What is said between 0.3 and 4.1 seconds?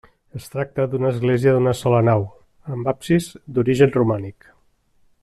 Es tracta d'una església d'una sola nau, amb absis d'origen